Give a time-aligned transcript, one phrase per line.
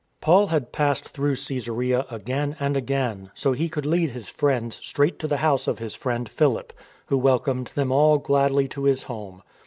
[0.19, 5.19] Paul had passed through Csesarea again and again, so he could lead his friends straight
[5.19, 6.73] to the house of his friend Philip,
[7.05, 9.43] who welcomed them all gladly to his home.